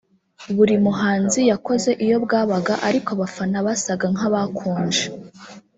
[0.55, 5.03] Buri muhanzi yakoze iyo bwabaga ariko abafana basaga nk’abakonje